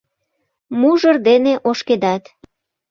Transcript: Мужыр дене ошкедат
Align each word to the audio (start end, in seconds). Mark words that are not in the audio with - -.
Мужыр 0.79 1.15
дене 1.27 1.53
ошкедат 1.69 2.23